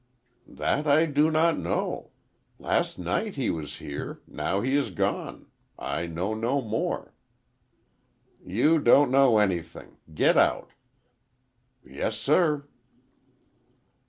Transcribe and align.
"That 0.47 0.87
I 0.87 1.05
do 1.05 1.29
not 1.29 1.59
know. 1.59 2.09
Last 2.57 2.97
night 2.97 3.35
he 3.35 3.51
was 3.51 3.77
here. 3.77 4.19
Now 4.25 4.61
he 4.61 4.75
is 4.75 4.89
gone. 4.89 5.45
I 5.77 6.07
know 6.07 6.33
no 6.33 6.59
more." 6.59 7.13
"You 8.43 8.79
don't 8.79 9.11
know 9.11 9.37
anything. 9.37 9.97
Get 10.11 10.37
out." 10.37 10.71
"Yes, 11.85 12.17
sir." 12.17 12.67